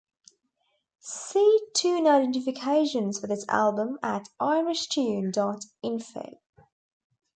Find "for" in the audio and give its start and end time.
3.19-3.27